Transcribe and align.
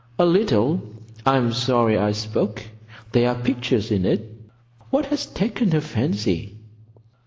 "A 0.17 0.25
little. 0.25 0.81
I 1.27 1.37
am 1.37 1.53
sorry 1.53 1.95
I 1.95 2.11
spoke. 2.13 2.63
There 3.11 3.29
are 3.29 3.35
pictures 3.35 3.91
in 3.91 4.03
it. 4.03 4.33
What 4.89 5.05
has 5.05 5.27
taken 5.27 5.69
her 5.73 5.81
fancy?" 5.81 6.57